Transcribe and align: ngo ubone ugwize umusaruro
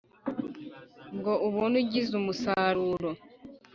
ngo 1.17 1.33
ubone 1.47 1.75
ugwize 1.81 2.13
umusaruro 2.21 3.09